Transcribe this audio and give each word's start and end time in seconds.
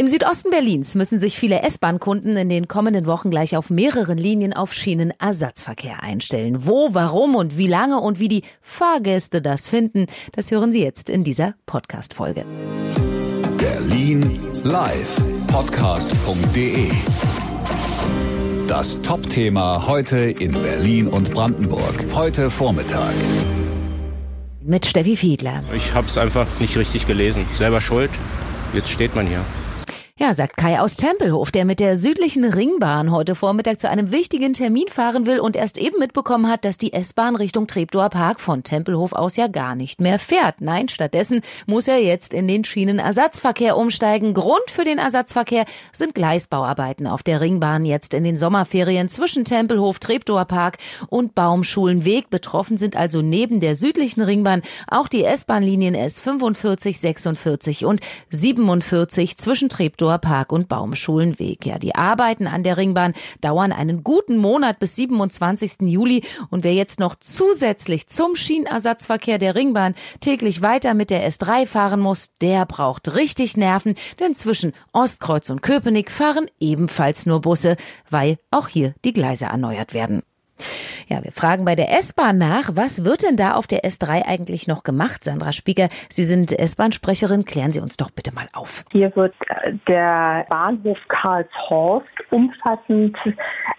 Im 0.00 0.08
Südosten 0.08 0.48
Berlins 0.48 0.94
müssen 0.94 1.20
sich 1.20 1.38
viele 1.38 1.60
S-Bahn-Kunden 1.60 2.34
in 2.34 2.48
den 2.48 2.68
kommenden 2.68 3.04
Wochen 3.04 3.28
gleich 3.28 3.54
auf 3.54 3.68
mehreren 3.68 4.16
Linien 4.16 4.54
auf 4.54 4.72
Schienenersatzverkehr 4.72 6.02
einstellen. 6.02 6.66
Wo, 6.66 6.94
warum 6.94 7.34
und 7.34 7.58
wie 7.58 7.66
lange 7.66 8.00
und 8.00 8.18
wie 8.18 8.28
die 8.28 8.42
Fahrgäste 8.62 9.42
das 9.42 9.66
finden, 9.66 10.06
das 10.32 10.50
hören 10.50 10.72
Sie 10.72 10.82
jetzt 10.82 11.10
in 11.10 11.22
dieser 11.22 11.52
Podcast-Folge. 11.66 12.46
Berlin 13.58 14.40
live 14.64 15.20
Podcast.de 15.48 16.86
Das 18.68 19.02
Top-Thema 19.02 19.86
heute 19.86 20.16
in 20.16 20.52
Berlin 20.52 21.08
und 21.08 21.30
Brandenburg. 21.30 22.06
Heute 22.14 22.48
Vormittag. 22.48 23.12
Mit 24.62 24.86
Steffi 24.86 25.18
Fiedler. 25.18 25.62
Ich 25.76 25.92
habe 25.92 26.06
es 26.06 26.16
einfach 26.16 26.46
nicht 26.58 26.78
richtig 26.78 27.06
gelesen. 27.06 27.44
Selber 27.52 27.82
schuld. 27.82 28.10
Jetzt 28.72 28.88
steht 28.88 29.14
man 29.14 29.26
hier. 29.26 29.44
Ja, 30.30 30.34
sagt 30.34 30.56
Kai 30.56 30.78
aus 30.78 30.96
Tempelhof, 30.96 31.50
der 31.50 31.64
mit 31.64 31.80
der 31.80 31.96
südlichen 31.96 32.44
Ringbahn 32.44 33.10
heute 33.10 33.34
Vormittag 33.34 33.80
zu 33.80 33.90
einem 33.90 34.12
wichtigen 34.12 34.52
Termin 34.52 34.86
fahren 34.86 35.26
will 35.26 35.40
und 35.40 35.56
erst 35.56 35.76
eben 35.76 35.98
mitbekommen 35.98 36.46
hat, 36.48 36.64
dass 36.64 36.78
die 36.78 36.92
S-Bahn 36.92 37.34
Richtung 37.34 37.66
Treptower 37.66 38.10
Park 38.10 38.38
von 38.38 38.62
Tempelhof 38.62 39.12
aus 39.12 39.34
ja 39.34 39.48
gar 39.48 39.74
nicht 39.74 40.00
mehr 40.00 40.20
fährt. 40.20 40.60
Nein, 40.60 40.88
stattdessen 40.88 41.40
muss 41.66 41.88
er 41.88 41.98
jetzt 41.98 42.32
in 42.32 42.46
den 42.46 42.62
Schienenersatzverkehr 42.62 43.76
umsteigen. 43.76 44.32
Grund 44.32 44.70
für 44.70 44.84
den 44.84 44.98
Ersatzverkehr 44.98 45.64
sind 45.90 46.14
Gleisbauarbeiten 46.14 47.08
auf 47.08 47.24
der 47.24 47.40
Ringbahn 47.40 47.84
jetzt 47.84 48.14
in 48.14 48.22
den 48.22 48.36
Sommerferien 48.36 49.08
zwischen 49.08 49.44
Tempelhof, 49.44 49.98
Treptower 49.98 50.44
Park 50.44 50.78
und 51.08 51.34
Baumschulenweg. 51.34 52.30
Betroffen 52.30 52.78
sind 52.78 52.94
also 52.94 53.20
neben 53.20 53.58
der 53.58 53.74
südlichen 53.74 54.22
Ringbahn 54.22 54.62
auch 54.86 55.08
die 55.08 55.24
S-Bahn-Linien 55.24 55.96
S45, 55.96 56.96
46 56.96 57.84
und 57.84 58.00
47 58.28 59.36
zwischen 59.36 59.68
Treptower 59.68 60.19
Treptower 60.20 60.30
Park 60.30 60.52
und 60.52 60.68
Baumschulenweg. 60.68 61.66
Ja, 61.66 61.78
die 61.78 61.94
Arbeiten 61.94 62.46
an 62.46 62.62
der 62.62 62.76
Ringbahn 62.76 63.14
dauern 63.40 63.72
einen 63.72 64.04
guten 64.04 64.36
Monat 64.36 64.78
bis 64.78 64.96
27. 64.96 65.82
Juli 65.82 66.22
und 66.50 66.62
wer 66.62 66.74
jetzt 66.74 67.00
noch 67.00 67.16
zusätzlich 67.16 68.06
zum 68.06 68.36
Schienenersatzverkehr 68.36 69.38
der 69.38 69.54
Ringbahn 69.54 69.94
täglich 70.20 70.62
weiter 70.62 70.94
mit 70.94 71.10
der 71.10 71.28
S3 71.28 71.66
fahren 71.66 72.00
muss, 72.00 72.32
der 72.40 72.66
braucht 72.66 73.14
richtig 73.14 73.56
Nerven, 73.56 73.94
denn 74.20 74.34
zwischen 74.34 74.72
Ostkreuz 74.92 75.50
und 75.50 75.62
Köpenick 75.62 76.10
fahren 76.10 76.46
ebenfalls 76.60 77.26
nur 77.26 77.40
Busse, 77.40 77.76
weil 78.08 78.38
auch 78.50 78.68
hier 78.68 78.94
die 79.04 79.12
Gleise 79.12 79.46
erneuert 79.46 79.94
werden. 79.94 80.22
Ja, 81.10 81.24
wir 81.24 81.32
fragen 81.32 81.64
bei 81.64 81.74
der 81.74 81.90
S-Bahn 81.98 82.38
nach, 82.38 82.70
was 82.74 83.04
wird 83.04 83.24
denn 83.24 83.36
da 83.36 83.54
auf 83.54 83.66
der 83.66 83.80
S3 83.80 84.26
eigentlich 84.28 84.68
noch 84.68 84.84
gemacht, 84.84 85.24
Sandra 85.24 85.50
Spieker? 85.50 85.88
Sie 86.08 86.22
sind 86.22 86.56
S-Bahn-Sprecherin, 86.56 87.44
klären 87.44 87.72
Sie 87.72 87.80
uns 87.80 87.96
doch 87.96 88.12
bitte 88.12 88.32
mal 88.32 88.46
auf. 88.52 88.84
Hier 88.92 89.10
wird 89.16 89.34
äh, 89.48 89.72
der 89.88 90.46
Bahnhof 90.48 90.98
Karlshorst 91.08 92.06
umfassend 92.30 93.16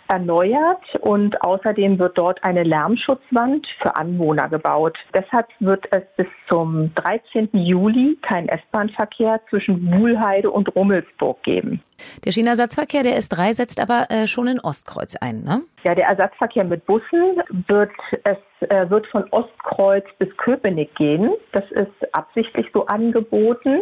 erneuert 0.09 0.83
und 0.99 1.41
außerdem 1.41 1.97
wird 1.99 2.17
dort 2.17 2.43
eine 2.43 2.63
Lärmschutzwand 2.63 3.65
für 3.81 3.95
Anwohner 3.95 4.49
gebaut. 4.49 4.97
Deshalb 5.15 5.47
wird 5.61 5.85
es 5.91 6.03
bis 6.17 6.27
zum 6.49 6.93
13. 6.95 7.47
Juli 7.53 8.19
keinen 8.21 8.49
S-Bahn-Verkehr 8.49 9.39
zwischen 9.49 9.89
Wuhlheide 9.89 10.51
und 10.51 10.75
Rummelsburg 10.75 11.41
geben. 11.43 11.81
Der 12.25 12.31
Schienenersatzverkehr 12.31 13.03
der 13.03 13.17
S3 13.19 13.53
setzt 13.53 13.79
aber 13.79 14.07
äh, 14.09 14.27
schon 14.27 14.47
in 14.47 14.59
Ostkreuz 14.59 15.15
ein, 15.15 15.43
ne? 15.43 15.61
Ja, 15.83 15.95
der 15.95 16.07
Ersatzverkehr 16.07 16.63
mit 16.63 16.85
Bussen 16.85 17.20
wird 17.67 17.91
es 18.23 18.37
äh, 18.69 18.89
wird 18.89 19.07
von 19.07 19.25
Ostkreuz 19.31 20.05
bis 20.19 20.35
Köpenick 20.37 20.93
gehen. 20.95 21.31
Das 21.51 21.63
ist 21.71 22.13
absichtlich 22.13 22.67
so 22.73 22.85
angeboten, 22.85 23.81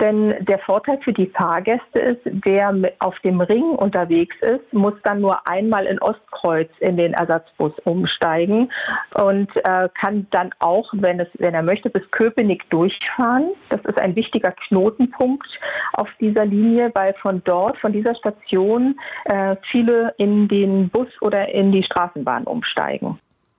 denn 0.00 0.44
der 0.44 0.58
Vorteil 0.60 0.98
für 1.02 1.12
die 1.12 1.26
Fahrgäste 1.26 1.98
ist, 1.98 2.20
wer 2.44 2.74
auf 2.98 3.18
dem 3.20 3.40
Ring 3.40 3.70
unterwegs 3.70 4.36
ist, 4.40 4.72
muss 4.72 4.94
dann 5.04 5.20
nur 5.20 5.48
einmal 5.48 5.86
in 5.86 6.00
Ostkreuz 6.00 6.70
in 6.80 6.96
den 6.96 7.14
Ersatzbus 7.14 7.72
umsteigen 7.84 8.70
und 9.14 9.48
äh, 9.56 9.88
kann 10.00 10.26
dann 10.30 10.50
auch, 10.58 10.88
wenn 10.92 11.20
es, 11.20 11.28
wenn 11.38 11.54
er 11.54 11.62
möchte, 11.62 11.90
bis 11.90 12.08
Köpenick 12.10 12.68
durchfahren. 12.70 13.50
Das 13.70 13.80
ist 13.84 13.98
ein 13.98 14.14
wichtiger 14.16 14.52
Knotenpunkt 14.68 15.48
auf 15.94 16.08
dieser 16.20 16.44
Linie, 16.44 16.90
weil 16.94 17.14
von 17.14 17.42
dort, 17.44 17.78
von 17.78 17.92
dieser 17.92 18.14
Station, 18.14 18.98
äh, 19.24 19.56
viele 19.70 20.14
in 20.18 20.48
den 20.48 20.90
Bus 20.90 21.08
oder 21.20 21.48
in 21.48 21.72
die 21.72 21.82
Straßenbahn 21.82 22.44
umsteigen. 22.44 23.18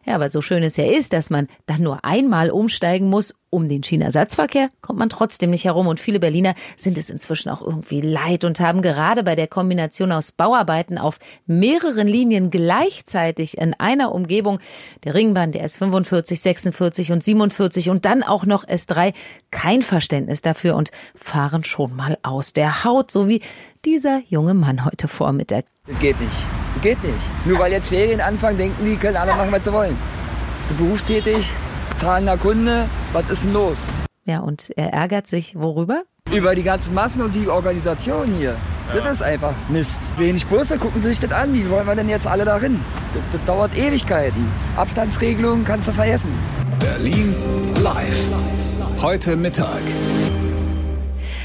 Ja, 0.10 0.16
aber 0.16 0.30
so 0.30 0.42
schön 0.42 0.64
es 0.64 0.76
ja 0.76 0.86
ist, 0.86 1.14
dass 1.14 1.30
man 1.30 1.48
dann 1.68 1.84
nur 1.84 2.04
einmal 2.04 2.50
umsteigen 2.50 3.12
muss, 3.12 3.36
um 3.52 3.70
den 3.70 3.84
Schienenersatzverkehr, 3.84 4.72
kommt 4.82 4.98
man 4.98 5.12
trotzdem 5.12 5.52
nicht 5.52 5.66
herum. 5.66 5.86
Und 5.86 6.00
viele 6.00 6.20
Berliner 6.20 6.56
sind 6.78 6.98
es 6.98 7.12
inzwischen 7.12 7.50
auch 7.50 7.62
irgendwie 7.62 8.02
leid 8.02 8.44
und 8.44 8.60
haben 8.60 8.82
gerade 8.82 9.24
bei 9.24 9.36
der 9.36 9.46
Kombination 9.46 10.12
aus 10.12 10.32
Bauarbeiten 10.32 10.98
auf 10.98 11.20
mehreren 11.46 12.08
Linien 12.08 12.50
gleichzeitig 12.50 13.60
in 13.60 13.76
einer 13.76 14.12
Umgebung, 14.12 14.58
der 15.04 15.14
Ringbahn, 15.14 15.52
der 15.52 15.64
S45, 15.70 16.42
46 16.42 17.12
und 17.12 17.24
47 17.24 17.92
und 17.92 18.04
dann 18.06 18.24
auch 18.24 18.48
noch 18.48 18.66
S3, 18.66 19.14
kein 19.52 19.84
Verständnis 19.84 20.42
dafür 20.42 20.76
und 20.76 20.90
fahren 21.14 21.64
schon 21.64 21.96
mal 21.96 22.18
aus 22.24 22.54
der 22.54 22.84
Haut, 22.84 23.12
so 23.12 23.28
wie 23.28 23.44
dieser 23.86 24.24
junge 24.28 24.56
Mann 24.56 24.86
heute 24.86 25.08
Vormittag. 25.08 25.66
Geht 26.00 26.20
nicht. 26.20 26.59
Geht 26.82 27.04
nicht. 27.04 27.46
Nur 27.46 27.60
weil 27.60 27.72
jetzt 27.72 27.90
Ferien 27.90 28.22
anfangen, 28.22 28.58
denken 28.58 28.86
die, 28.86 28.96
können 28.96 29.18
alle 29.18 29.34
machen, 29.34 29.52
was 29.52 29.66
sie 29.66 29.74
wollen. 29.74 29.98
Sie 30.68 30.74
berufstätig, 30.76 31.52
zahlender 31.98 32.38
Kunde, 32.38 32.88
was 33.12 33.30
ist 33.30 33.44
denn 33.44 33.54
los? 33.54 33.78
Ja, 34.26 34.40
und 34.40 34.70
er 34.76 34.94
ärgert 34.94 35.28
sich 35.28 35.56
worüber? 35.56 36.04
Über 36.32 36.54
die 36.54 36.64
ganzen 36.64 36.94
Massen 36.94 37.22
und 37.22 37.34
die 37.34 37.48
Organisation 37.48 38.32
hier. 38.38 38.56
Ja. 38.94 39.02
Das 39.02 39.16
ist 39.16 39.22
einfach 39.24 39.54
Mist. 39.70 40.00
Wenig 40.18 40.46
Busse, 40.48 40.78
gucken 40.78 41.02
Sie 41.02 41.10
sich 41.10 41.20
das 41.20 41.32
an. 41.32 41.54
Wie 41.54 41.70
wollen 41.70 41.88
wir 41.88 41.96
denn 41.96 42.10
jetzt 42.10 42.28
alle 42.28 42.46
darin? 42.46 42.80
Das, 43.14 43.22
das 43.32 43.46
dauert 43.46 43.76
Ewigkeiten. 43.76 44.48
Abstandsregelungen 44.78 45.66
kannst 45.66 45.88
du 45.88 45.92
vergessen. 45.92 46.32
Berlin 46.80 47.36
live. 47.84 48.30
Heute 49.02 49.36
Mittag. 49.36 49.82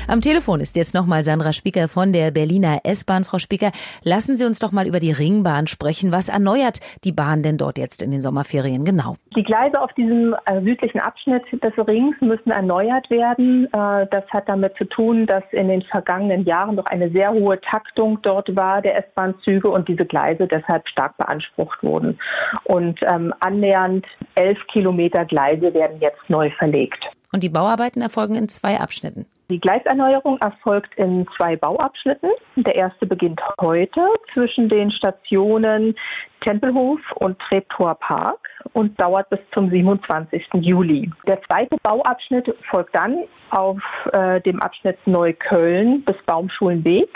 Am 0.06 0.20
Telefon 0.20 0.60
ist 0.60 0.76
jetzt 0.76 0.92
nochmal 0.92 1.24
Sandra 1.24 1.54
Spieker 1.54 1.88
von 1.88 2.12
der 2.12 2.30
Berliner 2.30 2.80
S-Bahn. 2.84 3.24
Frau 3.24 3.38
Spieker, 3.38 3.70
lassen 4.02 4.36
Sie 4.36 4.44
uns 4.44 4.58
doch 4.58 4.70
mal 4.70 4.86
über 4.86 5.00
die 5.00 5.12
Ringbahn 5.12 5.66
sprechen. 5.66 6.12
Was 6.12 6.28
erneuert 6.28 6.80
die 7.04 7.12
Bahn 7.12 7.42
denn 7.42 7.56
dort 7.56 7.78
jetzt 7.78 8.02
in 8.02 8.10
den 8.10 8.20
Sommerferien 8.20 8.84
genau? 8.84 9.16
Die 9.34 9.42
Gleise 9.42 9.80
auf 9.80 9.92
diesem 9.94 10.36
äh, 10.44 10.60
südlichen 10.60 11.00
Abschnitt 11.00 11.42
des 11.52 11.72
Rings 11.88 12.16
müssen 12.20 12.50
erneuert 12.50 13.08
werden. 13.08 13.64
Äh, 13.72 14.06
das 14.10 14.24
hat 14.30 14.46
damit 14.46 14.76
zu 14.76 14.84
tun, 14.84 15.26
dass 15.26 15.42
in 15.52 15.68
den 15.68 15.80
vergangenen 15.82 16.44
Jahren 16.44 16.74
noch 16.76 16.86
eine 16.86 17.10
sehr 17.10 17.32
hohe 17.32 17.58
Taktung 17.62 18.20
dort 18.20 18.54
war 18.54 18.82
der 18.82 18.98
S-Bahn-Züge 18.98 19.70
und 19.70 19.88
diese 19.88 20.04
Gleise 20.04 20.46
deshalb 20.46 20.86
stark 20.86 21.16
beansprucht 21.16 21.82
wurden. 21.82 22.18
Und 22.64 23.00
ähm, 23.10 23.32
annähernd 23.40 24.04
elf 24.34 24.58
Kilometer 24.70 25.24
Gleise 25.24 25.72
werden 25.72 25.98
jetzt 26.00 26.28
neu 26.28 26.50
verlegt. 26.50 27.02
Und 27.32 27.42
die 27.42 27.48
Bauarbeiten 27.48 28.02
erfolgen 28.02 28.36
in 28.36 28.48
zwei 28.48 28.78
Abschnitten. 28.78 29.26
Die 29.50 29.60
Gleiserneuerung 29.60 30.38
erfolgt 30.38 30.94
in 30.96 31.26
zwei 31.36 31.56
Bauabschnitten. 31.56 32.30
Der 32.56 32.74
erste 32.74 33.04
beginnt 33.06 33.42
heute 33.60 34.00
zwischen 34.32 34.70
den 34.70 34.90
Stationen 34.90 35.94
Tempelhof 36.40 37.00
und 37.16 37.38
Treptower 37.40 37.94
Park 37.96 38.48
und 38.72 38.98
dauert 39.00 39.28
bis 39.28 39.40
zum 39.52 39.68
27. 39.68 40.46
Juli. 40.54 41.10
Der 41.26 41.42
zweite 41.42 41.76
Bauabschnitt 41.82 42.54
folgt 42.70 42.96
dann 42.96 43.24
auf 43.50 43.78
äh, 44.12 44.40
dem 44.40 44.60
Abschnitt 44.62 44.98
Neukölln 45.06 46.02
bis 46.04 46.16
Baumschulenweg 46.24 47.10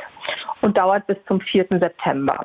und 0.60 0.76
dauert 0.76 1.06
bis 1.06 1.16
zum 1.26 1.40
4. 1.40 1.66
September. 1.70 2.44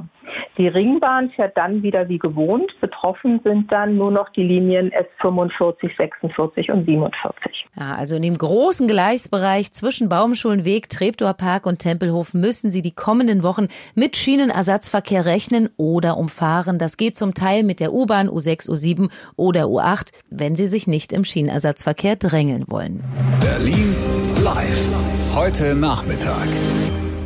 Die 0.58 0.68
Ringbahn 0.68 1.32
fährt 1.32 1.58
dann 1.58 1.82
wieder 1.82 2.10
wie 2.10 2.20
gewohnt. 2.20 2.72
Betroffen 2.80 3.40
sind 3.44 3.72
dann 3.72 3.98
nur 3.98 4.12
noch 4.12 4.30
die 4.30 4.44
Linien 4.44 4.92
S45, 4.92 5.98
46 5.98 6.70
und 6.70 6.86
47. 6.86 7.66
Ja, 7.76 7.96
also 7.96 8.16
in 8.16 8.22
dem 8.22 8.38
großen 8.38 8.88
Gleisbereich 8.88 9.72
zwischen 9.74 10.10
Baumschulenweg, 10.10 10.90
Treptower 10.90 11.34
Park 11.34 11.66
und 11.66 11.80
Tempelhof 11.80 12.36
müssen 12.36 12.70
Sie 12.70 12.84
die 12.84 12.92
kommenden 12.92 13.42
Wochen 13.42 13.68
mit 13.96 14.16
Schienenersatzverkehr 14.16 15.26
rechnen 15.26 15.70
oder 15.78 16.18
umfahren. 16.18 16.78
Das 16.78 16.98
geht 16.98 17.18
zum 17.18 17.34
Teil 17.34 17.64
mit 17.64 17.80
der 17.80 17.92
U-Bahn 17.92 18.30
U6, 18.30 18.70
U7 18.70 19.10
oder 19.36 19.64
U8, 19.64 20.12
wenn 20.30 20.56
Sie 20.56 20.68
sich 20.68 20.86
nicht 20.86 21.14
im 21.14 21.26
Schienenersatzverkehr 21.26 22.16
drängeln 22.16 22.66
wollen. 22.68 23.04
Berlin 23.40 23.96
live. 24.44 25.36
Heute 25.36 25.74
Nachmittag. 25.74 26.48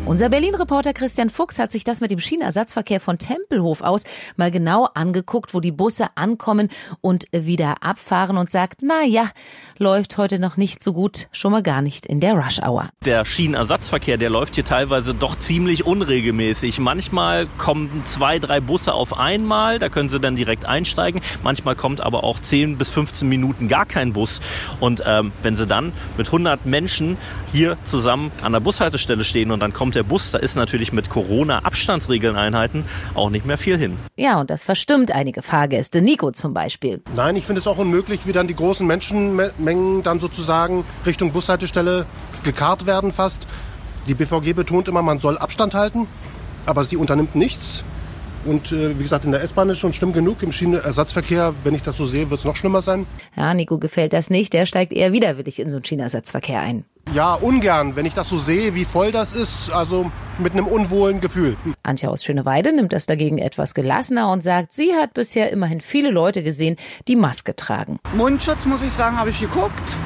Unser 0.07 0.29
Berlin-Reporter 0.29 0.93
Christian 0.93 1.29
Fuchs 1.29 1.59
hat 1.59 1.69
sich 1.69 1.83
das 1.83 1.99
mit 1.99 2.11
dem 2.11 2.19
Schienenersatzverkehr 2.19 3.01
von 3.01 3.17
Tempelhof 3.17 3.81
aus 3.81 4.05
mal 4.37 4.51
genau 4.51 4.87
angeguckt, 4.93 5.53
wo 5.53 5.59
die 5.59 5.73
Busse 5.73 6.07
ankommen 6.15 6.69
und 7.01 7.25
wieder 7.33 7.83
abfahren 7.83 8.37
und 8.37 8.49
sagt, 8.49 8.79
na 8.83 9.03
ja, 9.03 9.29
läuft 9.77 10.17
heute 10.17 10.39
noch 10.39 10.55
nicht 10.55 10.81
so 10.81 10.93
gut, 10.93 11.27
schon 11.33 11.51
mal 11.51 11.61
gar 11.61 11.81
nicht 11.81 12.05
in 12.05 12.21
der 12.21 12.35
Rush 12.35 12.59
Hour. 12.59 12.87
Der 13.03 13.25
Schienenersatzverkehr, 13.25 14.15
der 14.15 14.29
läuft 14.29 14.55
hier 14.55 14.63
teilweise 14.63 15.13
doch 15.13 15.37
ziemlich 15.37 15.85
unregelmäßig. 15.85 16.79
Manchmal 16.79 17.47
kommen 17.57 18.03
zwei, 18.05 18.39
drei 18.39 18.61
Busse 18.61 18.93
auf 18.93 19.19
einmal, 19.19 19.77
da 19.77 19.89
können 19.89 20.07
Sie 20.07 20.21
dann 20.21 20.37
direkt 20.37 20.63
einsteigen. 20.63 21.19
Manchmal 21.43 21.75
kommt 21.75 21.99
aber 21.99 22.23
auch 22.23 22.39
10 22.39 22.77
bis 22.77 22.91
15 22.91 23.27
Minuten 23.27 23.67
gar 23.67 23.85
kein 23.85 24.13
Bus. 24.13 24.39
Und 24.79 25.03
ähm, 25.05 25.33
wenn 25.43 25.57
Sie 25.57 25.67
dann 25.67 25.91
mit 26.15 26.27
100 26.27 26.65
Menschen 26.65 27.17
hier 27.51 27.77
zusammen 27.83 28.31
an 28.41 28.53
der 28.53 28.61
Bushaltestelle 28.61 29.25
stehen 29.25 29.51
und 29.51 29.59
dann 29.59 29.73
kommt 29.73 29.96
der 29.97 30.03
Bus, 30.03 30.31
da 30.31 30.37
ist 30.37 30.55
natürlich 30.55 30.93
mit 30.93 31.09
Corona-Abstandsregeln 31.09 32.37
einhalten 32.37 32.85
auch 33.15 33.29
nicht 33.29 33.45
mehr 33.45 33.57
viel 33.57 33.77
hin. 33.77 33.97
Ja, 34.15 34.39
und 34.39 34.49
das 34.49 34.63
verstimmt 34.63 35.11
einige 35.11 35.41
Fahrgäste. 35.41 36.01
Nico 36.01 36.31
zum 36.31 36.53
Beispiel. 36.53 37.01
Nein, 37.15 37.35
ich 37.35 37.45
finde 37.45 37.59
es 37.59 37.67
auch 37.67 37.77
unmöglich, 37.77 38.21
wie 38.25 38.31
dann 38.31 38.47
die 38.47 38.55
großen 38.55 38.85
Menschenmengen 38.87 40.03
dann 40.03 40.19
sozusagen 40.19 40.85
Richtung 41.05 41.31
Bushaltestelle 41.33 42.05
gekarrt 42.43 42.85
werden 42.85 43.11
fast. 43.11 43.47
Die 44.07 44.13
BVG 44.13 44.53
betont 44.53 44.87
immer, 44.87 45.01
man 45.01 45.19
soll 45.19 45.37
Abstand 45.37 45.73
halten, 45.73 46.07
aber 46.65 46.83
sie 46.83 46.95
unternimmt 46.95 47.35
nichts. 47.35 47.83
Und 48.45 48.71
äh, 48.71 48.97
wie 48.97 49.03
gesagt, 49.03 49.25
in 49.25 49.31
der 49.31 49.43
S-Bahn 49.43 49.69
ist 49.69 49.79
schon 49.79 49.91
schlimm 49.91 50.13
genug. 50.13 50.41
Im 50.43 50.51
Schienenersatzverkehr, 50.51 51.53
wenn 51.63 51.75
ich 51.75 51.81
das 51.81 51.97
so 51.97 52.05
sehe, 52.05 52.29
wird 52.29 52.39
es 52.39 52.45
noch 52.45 52.55
schlimmer 52.55 52.81
sein. 52.81 53.05
Ja, 53.35 53.53
Nico 53.53 53.77
gefällt 53.77 54.13
das 54.13 54.29
nicht. 54.29 54.53
Der 54.53 54.65
steigt 54.65 54.93
eher 54.93 55.11
widerwillig 55.11 55.59
in 55.59 55.69
so 55.69 55.77
einen 55.77 55.85
Schienenersatzverkehr 55.85 56.61
ein. 56.61 56.85
Ja, 57.13 57.35
ungern, 57.35 57.95
wenn 57.95 58.05
ich 58.05 58.13
das 58.13 58.29
so 58.29 58.37
sehe, 58.37 58.75
wie 58.75 58.85
voll 58.85 59.11
das 59.11 59.33
ist, 59.33 59.71
also 59.71 60.11
mit 60.39 60.53
einem 60.53 60.67
unwohlen 60.67 61.21
Gefühl. 61.21 61.55
Antje 61.83 62.09
aus 62.09 62.23
Schöneweide 62.23 62.73
nimmt 62.73 62.93
das 62.93 63.05
dagegen 63.05 63.37
etwas 63.37 63.73
gelassener 63.73 64.31
und 64.31 64.43
sagt, 64.43 64.73
sie 64.73 64.93
hat 64.93 65.13
bisher 65.13 65.51
immerhin 65.51 65.81
viele 65.81 66.11
Leute 66.11 66.43
gesehen, 66.43 66.75
die 67.07 67.15
Maske 67.15 67.55
tragen. 67.55 67.99
Mundschutz, 68.15 68.65
muss 68.65 68.83
ich 68.83 68.91
sagen, 68.91 69.17
habe 69.17 69.29
ich 69.29 69.39
geguckt 69.39 69.97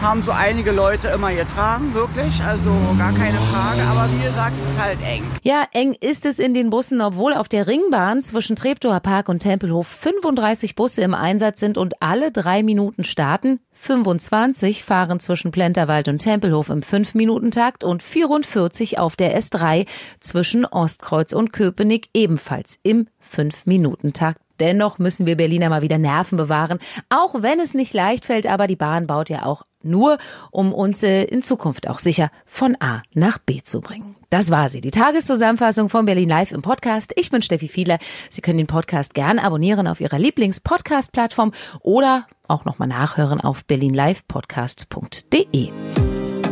haben 0.00 0.22
so 0.22 0.32
einige 0.32 0.72
Leute 0.72 1.08
immer 1.08 1.32
getragen, 1.32 1.94
wirklich. 1.94 2.42
Also 2.42 2.70
gar 2.98 3.12
keine 3.12 3.38
Frage. 3.38 3.82
Aber 3.82 4.08
wie 4.12 4.22
gesagt, 4.22 4.52
es 4.64 4.70
ist 4.70 4.80
halt 4.80 4.98
eng. 5.02 5.24
Ja, 5.42 5.64
eng 5.72 5.94
ist 6.00 6.26
es 6.26 6.38
in 6.38 6.54
den 6.54 6.70
Bussen, 6.70 7.00
obwohl 7.00 7.34
auf 7.34 7.48
der 7.48 7.66
Ringbahn 7.66 8.22
zwischen 8.22 8.56
Treptower 8.56 9.00
Park 9.00 9.28
und 9.28 9.40
Tempelhof 9.40 9.86
35 9.86 10.74
Busse 10.74 11.02
im 11.02 11.14
Einsatz 11.14 11.60
sind 11.60 11.78
und 11.78 12.02
alle 12.02 12.32
drei 12.32 12.62
Minuten 12.62 13.04
starten. 13.04 13.60
25 13.72 14.84
fahren 14.84 15.20
zwischen 15.20 15.50
Plenterwald 15.50 16.08
und 16.08 16.18
Tempelhof 16.18 16.70
im 16.70 16.80
5-Minuten-Takt 16.80 17.84
und 17.84 18.02
44 18.02 18.98
auf 18.98 19.16
der 19.16 19.38
S3 19.38 19.86
zwischen 20.20 20.64
Ostkreuz 20.64 21.32
und 21.32 21.52
Köpenick 21.52 22.08
ebenfalls 22.14 22.78
im 22.82 23.06
5-Minuten-Takt. 23.32 24.40
Dennoch 24.60 24.98
müssen 24.98 25.26
wir 25.26 25.36
Berliner 25.36 25.68
mal 25.68 25.82
wieder 25.82 25.98
Nerven 25.98 26.38
bewahren, 26.38 26.78
auch 27.10 27.42
wenn 27.42 27.60
es 27.60 27.74
nicht 27.74 27.92
leicht 27.92 28.24
fällt, 28.24 28.46
aber 28.46 28.66
die 28.66 28.76
Bahn 28.76 29.06
baut 29.06 29.28
ja 29.28 29.44
auch 29.44 29.64
nur, 29.86 30.18
um 30.50 30.72
uns 30.72 31.02
äh, 31.02 31.24
in 31.24 31.42
Zukunft 31.42 31.88
auch 31.88 31.98
sicher 31.98 32.30
von 32.44 32.76
A 32.80 33.02
nach 33.14 33.38
B 33.38 33.62
zu 33.62 33.80
bringen. 33.80 34.16
Das 34.30 34.50
war 34.50 34.68
sie, 34.68 34.80
die 34.80 34.90
Tageszusammenfassung 34.90 35.88
von 35.88 36.04
Berlin 36.04 36.28
Live 36.28 36.52
im 36.52 36.62
Podcast. 36.62 37.12
Ich 37.16 37.30
bin 37.30 37.42
Steffi 37.42 37.68
Fiedler. 37.68 37.98
Sie 38.28 38.40
können 38.40 38.58
den 38.58 38.66
Podcast 38.66 39.14
gern 39.14 39.38
abonnieren 39.38 39.86
auf 39.86 40.00
Ihrer 40.00 40.18
Lieblings-Podcast-Plattform 40.18 41.52
oder 41.80 42.26
auch 42.48 42.64
nochmal 42.64 42.88
nachhören 42.88 43.40
auf 43.40 43.64
berlinlivepodcast.de. 43.64 45.70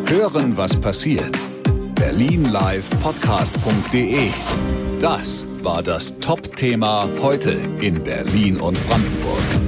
Hören, 0.07 0.57
was 0.57 0.81
passiert. 0.81 1.37
berlinlivepodcast.de. 1.95 4.31
Das 5.01 5.47
war 5.63 5.83
das 5.83 6.19
Top-Thema 6.19 7.09
heute 7.21 7.59
in 7.81 8.03
Berlin 8.03 8.59
und 8.59 8.79
Brandenburg. 8.87 9.64